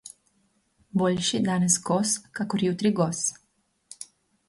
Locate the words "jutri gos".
2.71-3.25